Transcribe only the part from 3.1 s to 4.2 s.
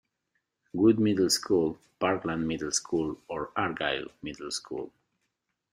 or Argyle